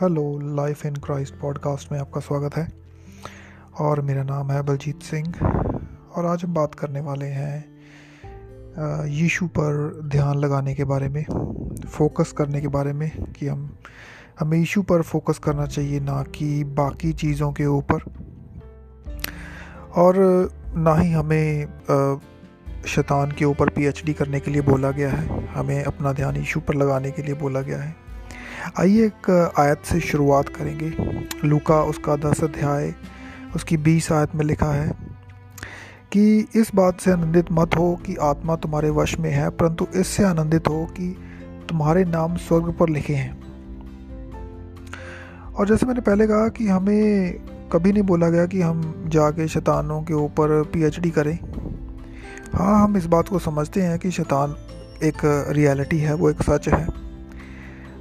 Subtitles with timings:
[0.00, 2.72] Hello, life in Christ podcast में आपका स्वागत है।
[3.78, 5.34] और मेरा नाम है बलजीत सिंह,
[6.14, 11.24] और आज हम बात करने वाले हैं यीशु पर ध्यान लगाने के बारे में,
[11.88, 13.78] फोकस करने के बारे में, कि हम,
[14.40, 18.02] हमें यीशु पर फोकस करना चाहिए, ना कि बाकी चीज़ों के ऊपर।
[19.96, 20.14] और
[20.76, 21.66] ना ही हमें
[22.86, 26.74] शैतान के ऊपर पीएचडी करने के लिए बोला गया है, हमें अपना ध्यान यीशु पर
[26.74, 28.09] लगाने के लिए बोला गया है।
[28.78, 30.92] आइए एक आयत से शुरुआत करेंगे।
[31.44, 32.94] लूका उसका दस अध्याय,
[33.54, 34.88] उसकी बीस आयत में लिखा है
[36.12, 40.24] कि इस बात से आनंदित मत हो कि आत्मा तुम्हारे वश में है, परंतु इससे
[40.24, 41.16] आनंदित हो कि
[41.68, 43.38] तुम्हारे नाम स्वर्ग पर लिखे हैं।
[45.54, 47.32] और जैसे मैंने पहले कहा कि हमें
[47.72, 51.38] कभी नहीं बोला गया कि हम जाके शैतानों के ऊपर पीएचडी करें।
[52.54, 54.56] हाँ हम इस बात को समझते हैं कि शैतान
[55.02, 57.09] एक रियलिटी है, वो एक सच है।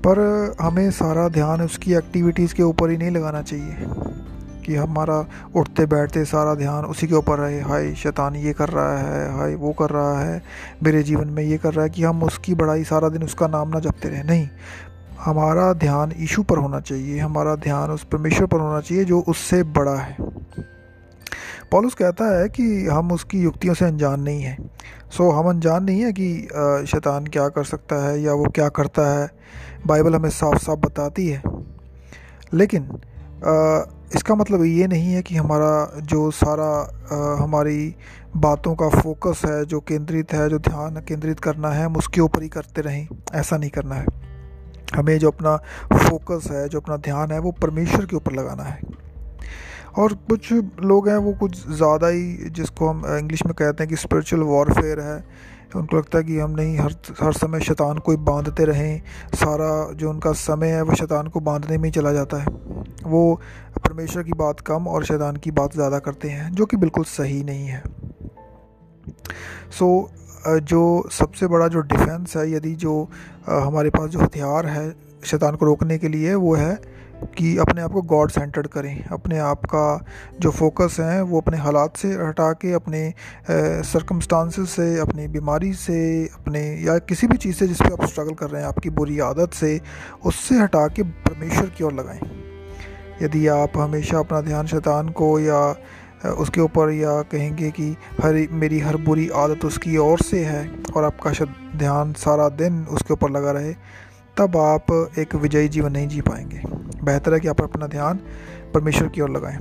[0.00, 3.76] पर हमें सारा ध्यान उसकी एक्टिविटीज़ के ऊपर ही नहीं लगाना चाहिए।
[4.66, 5.26] कि हमारा
[5.56, 9.54] उठते बैठते सारा ध्यान उसी के ऊपर रहे। हाय, शैतान ये कर रहा है, हाय,
[9.54, 10.42] वो कर रहा है।
[10.82, 13.68] मेरे जीवन में ये कर रहा है कि हम उसकी बड़ाई सारा दिन उसका नाम
[13.68, 14.48] ना जपते रहे। नहीं,
[15.20, 19.62] हमारा ध्यान ईशू पर होना चाहिए। हमारा ध्यान उस परमेश्वर पर होना चाहिए जो उससे
[19.62, 20.16] बड़ा है।
[21.72, 24.70] पॉलुस कहता है कि हम उसकी युक्तियों से अनजान नहीं हैं।
[25.10, 29.10] सो हम अनजान नहीं है कि शैतान क्या कर सकता है या वो क्या करता
[29.12, 29.28] है।
[29.86, 31.42] बाइबल हमें साफ़ साफ़ बताती है।
[32.54, 32.88] लेकिन
[34.16, 36.70] इसका मतलब ये नहीं है कि हमारा जो सारा
[37.42, 37.94] हमारी
[38.36, 42.42] बातों का फोकस है, जो केंद्रित है, जो ध्यान केंद्रित करना है, हम उसके ऊपर
[42.42, 44.06] ही करते रहें। ऐसा नहीं करना है।
[44.94, 45.56] हमें जो अपना
[45.94, 48.80] फोकस है, जो अपना ध्यान है, वो परमेश्वर के ऊपर लगाना है।
[49.98, 50.52] और कुछ
[50.82, 55.00] लोग हैं वो कुछ ज़्यादा ही जिसको हम इंग्लिश में कहते हैं कि स्पिरिचुअल वॉरफेयर
[55.00, 55.24] है।
[55.76, 59.00] उनको लगता है कि हम नहीं हर हर समय शैतान को ही बांधते रहें।
[59.34, 62.46] सारा जो उनका समय है वो शैतान को बांधने में ही चला जाता है।
[63.04, 63.40] वो
[63.78, 67.42] परमेश्वर की बात कम और शैतान की बात ज़्यादा करते हैं जो कि बिल्कुल सही
[67.44, 67.82] नहीं है।
[69.70, 70.14] सो so,
[70.46, 73.08] जो सबसे बड़ा जो डिफेंस है, यदि जो
[73.48, 74.90] हमारे पास जो हथियार है
[75.24, 77.00] शैतान को रोकने के लिए, वो है
[77.38, 80.04] कि अपने आप को गॉड सेंटर्ड करें। अपने आप का
[80.40, 83.14] जो फोकस है, वो अपने हालात से हटा के, अपने
[83.50, 88.34] सरकमस्टांसिस से, अपनी बीमारी से, अपने, या किसी भी चीज़ से जिस पर आप स्ट्रगल
[88.34, 89.80] कर रहे हैं, आपकी बुरी आदत से,
[90.24, 92.20] उससे हटा के परमेश्वर की ओर लगाएँ।
[93.22, 95.76] यदि आप हमेशा अपना ध्यान शैतान को या
[96.24, 97.90] उसके ऊपर या कहेंगे कि
[98.22, 101.32] हर मेरी हर बुरी आदत उसकी ओर से है और आपका
[101.76, 103.72] ध्यान सारा दिन उसके ऊपर लगा रहे,
[104.36, 106.62] तब आप एक विजयी जीवन नहीं जी पाएँगे।
[107.04, 108.20] बेहतर है कि आप अपना ध्यान
[108.74, 109.58] परमेश्वर की ओर लगाएँ।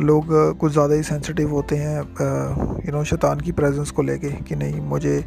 [0.00, 0.26] लोग
[0.58, 1.98] कुछ ज़्यादा ही सेंसिटिव होते हैं
[2.86, 5.24] यू नो शैतान की प्रेजेंस को लेके कि नहीं, मुझे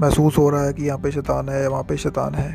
[0.00, 2.52] महसूस हो रहा है कि यहाँ पे शैतान है, वहाँ पे शैतान है।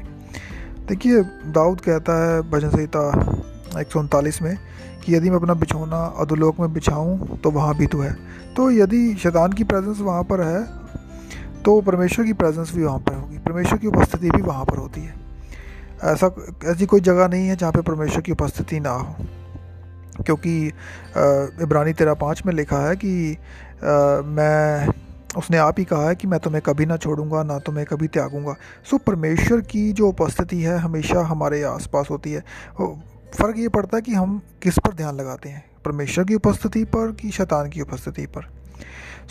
[0.88, 3.35] देखिए, दाऊद कहता है, भजन संहिता
[3.78, 4.58] एक सौ उनतालीस में
[5.06, 8.14] कि यदि मैं अपना बिछौना अधोलोक में बिछाऊँ तो वहाँ भी तो है।
[8.56, 10.64] तो यदि शैतान की प्रेजेंस वहाँ पर है
[11.64, 15.02] तो परमेश्वर की प्रेजेंस भी वहाँ पर होगी। परमेश्वर की उपस्थिति भी वहाँ पर होती
[15.02, 15.14] है।
[16.04, 16.30] ऐसा
[16.66, 19.16] ऐसी कोई जगह नहीं है जहाँ पे परमेश्वर की उपस्थिति ना हो।
[20.26, 20.58] क्योंकि
[21.64, 24.94] इब्रानी तेरह पाँच में लिखा है कि आ, मैं
[25.38, 28.56] उसने आप ही कहा है कि मैं तुम्हें कभी ना छोड़ूँगा ना तुम्हें कभी त्यागूँगा।
[28.90, 32.44] सो परमेश्वर की जो उपस्थिति है हमेशा हमारे आसपास होती है।
[33.36, 35.66] फ़र्क ये पड़ता है कि हम किस पर ध्यान लगाते हैं?
[35.86, 38.54] परमेश्वर की उपस्थिति पर कि शैतान की उपस्थिति पर?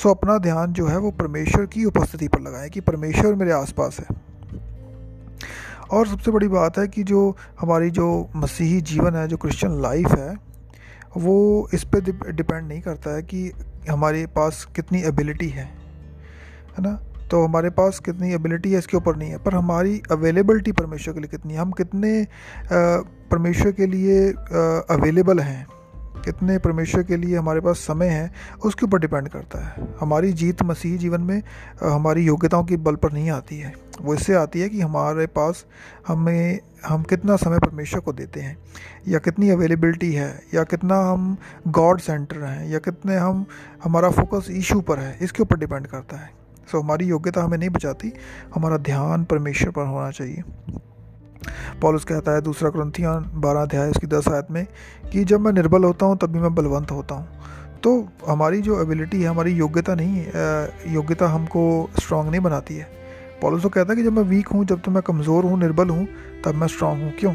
[0.02, 4.00] सो अपना ध्यान जो है वो परमेश्वर की उपस्थिति पर लगाएँ कि परमेश्वर मेरे आसपास
[4.00, 4.16] है।
[5.90, 10.06] और सबसे बड़ी बात है कि जो हमारी जो मसीही जीवन है, जो क्रिश्चियन लाइफ
[10.06, 10.36] है,
[11.16, 13.52] वो इस पर डिपेंड नहीं करता है कि
[13.90, 15.64] हमारे पास कितनी एबिलिटी है।
[16.78, 17.13] है ना?
[17.34, 21.20] तो हमारे पास कितनी एबिलिटी है, इसके ऊपर नहीं है, पर हमारी अवेलेबिलिटी परमेश्वर के
[21.20, 21.60] लिए कितनी है?
[21.60, 22.26] हम कितने
[22.72, 24.28] परमेश्वर के लिए
[24.90, 25.66] अवेलेबल हैं?
[26.24, 28.30] कितने परमेश्वर के लिए हमारे पास समय है,
[28.64, 31.42] उसके ऊपर डिपेंड करता है। हमारी जीत मसीह जीवन में
[31.82, 33.72] हमारी योग्यताओं के बल पर नहीं आती है।
[34.02, 35.64] वो इससे आती है कि हमारे पास
[36.08, 38.56] हमें, हम कितना समय परमेश्वर को देते हैं,
[39.08, 41.36] या कितनी अवेलेबिलिटी है, या कितना हम
[41.68, 43.44] गॉड सेंटर हैं, या कितने हम,
[43.84, 47.70] हमारा फोकस ईशू पर है, इसके ऊपर डिपेंड करता है। सो हमारी योग्यता हमें नहीं
[47.70, 48.12] बचाती।
[48.54, 50.42] हमारा ध्यान परमेश्वर पर होना चाहिए।
[51.82, 54.66] पॉलुस कहता है, दूसरा क्रंथियाँ बारह अध्याय, उसकी दस आयत में,
[55.12, 57.28] कि जब मैं निर्बल होता हूँ तभी मैं बलवंत होता हूँ।
[57.82, 62.88] तो हमारी जो एबिलिटी है, हमारी योग्यता नहीं योग्यता हमको स्ट्रांग नहीं बनाती है।
[63.42, 65.88] पॉलुस तो कहता है कि जब मैं वीक हूँ, जब तो मैं कमज़ोर हूँ, निर्बल
[65.88, 66.06] हूँ,
[66.44, 67.34] तब मैं स्ट्रांग हूँ। क्यों?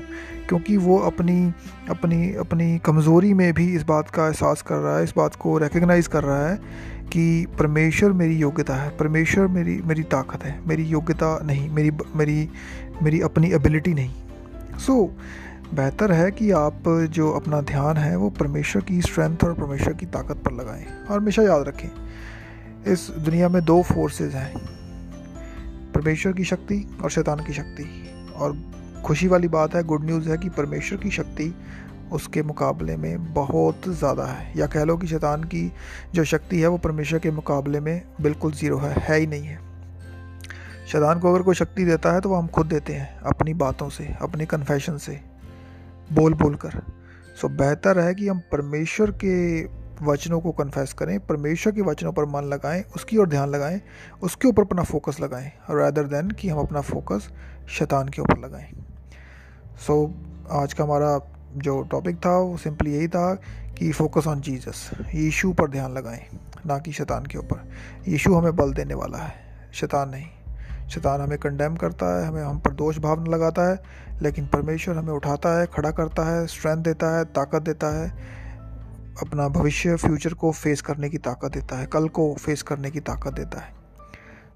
[0.50, 1.54] क्योंकि वो अपनी
[1.90, 5.58] अपनी अपनी कमज़ोरी में भी इस बात का एहसास कर रहा है, इस बात को
[5.58, 6.60] रिकग्नाइज़ कर रहा है
[7.14, 12.50] कि परमेश्वर मेरी योग्यता है परमेश्वर मेरी मेरी ताकत है मेरी योग्यता नहीं मेरी मेरी
[13.04, 14.14] मेरी अपनी एबिलिटी नहीं।
[14.80, 19.54] सो so, बेहतर है कि आप जो अपना ध्यान है वो परमेश्वर की स्ट्रेंथ और
[19.54, 21.90] परमेश्वर की ताकत पर लगाएँ। और हमेशा याद रखें
[22.94, 24.54] इस दुनिया में दो फोर्सेस हैं
[25.94, 28.58] परमेश्वर की शक्ति और शैतान की शक्ति। और
[29.06, 31.56] खुशी वाली बात है गुड न्यूज़ है कि परमेश्वर की शक्ति
[32.12, 35.72] उसके मुकाबले में बहुत ज़्यादा है। या कह लो कि शैतान की
[36.14, 39.58] जो शक्ति है वो परमेश्वर के मुकाबले में बिल्कुल ज़ीरो है है ही नहीं है।
[40.88, 43.90] शैतान को अगर कोई शक्ति देता है तो वो हम खुद देते हैं अपनी बातों
[43.90, 45.20] से अपने कन्फेशन से
[46.14, 46.82] बोल बोल कर।
[47.42, 49.64] सो बेहतर है कि हम परमेश्वर के
[50.02, 53.80] वचनों को कन्फेस करें परमेश्वर के वचनों पर मन लगाएँ उसकी ओर ध्यान लगाएँ
[54.24, 57.30] उसके ऊपर अपना फोकस लगाएँ रैदर देन कि हम अपना फोकस
[57.70, 58.72] शैतान के ऊपर लगाएँ।
[59.78, 61.18] सो so, आज का हमारा
[61.58, 63.34] जो टॉपिक था, वो सिंपली यही था
[63.78, 66.26] कि फोकस ऑन जीसस यीशु पर ध्यान लगाएँ,
[66.66, 67.70] ना कि शैतान के ऊपर.
[68.08, 69.34] यीशु हमें बल देने वाला है,
[69.74, 70.28] शैतान नहीं.
[70.90, 73.80] शैतान हमें कंडेम करता है, हमें हम पर दोष भाव लगाता है,
[74.22, 78.10] लेकिन परमेश्वर हमें उठाता है, खड़ा करता है स्ट्रेंथ देता है, ताकत देता है,
[79.22, 83.00] अपना भविष्य फ्यूचर को फेस करने की ताकत देता है, कल को फेस करने की
[83.00, 83.74] ताकत देता है.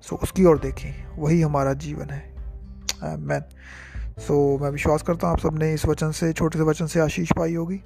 [0.01, 3.17] सो उसकी ओर देखें, वही हमारा जीवन है.
[3.19, 3.43] मैन
[4.19, 6.99] सो so, मैं विश्वास करता हूँ आप सबने इस वचन से छोटे से वचन से
[6.99, 7.81] आशीष पाई होगी।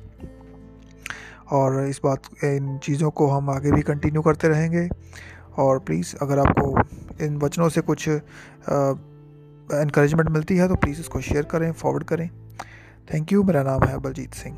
[1.52, 4.90] और इस बात इन चीज़ों को हम आगे भी कंटिन्यू करते रहेंगे।
[5.58, 6.80] और प्लीज़ अगर आपको
[7.26, 12.30] इन वचनों से कुछ इनक्रेजमेंट मिलती है तो प्लीज़ इसको शेयर करें फॉरवर्ड करें।
[13.14, 14.58] थैंक यू मेरा नाम है बलजीत सिंह।